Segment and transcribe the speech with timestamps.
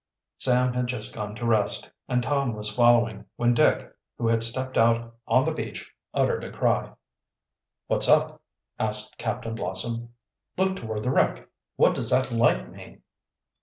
[0.39, 4.75] Sam had just gone to rest, and Tom was following, when Dick, who had stepped
[4.75, 6.91] out on the beach, uttered a cry.
[7.85, 8.41] "What's up?"
[8.79, 10.09] asked Captain Blossom.
[10.57, 11.47] "Look toward the wreck.
[11.75, 13.03] What does that light mean?"